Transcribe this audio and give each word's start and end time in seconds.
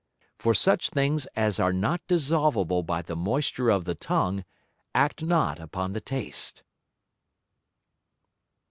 For 0.39 0.55
such 0.55 0.89
things 0.89 1.27
as 1.35 1.59
are 1.59 1.71
not 1.71 2.01
dissolvable 2.07 2.83
by 2.83 3.03
the 3.03 3.15
Moisture 3.15 3.69
of 3.69 3.85
the 3.85 3.93
Tongue, 3.93 4.45
act 4.95 5.21
not 5.23 5.59
upon 5.59 5.93
the 5.93 6.01
Taste. 6.01 6.63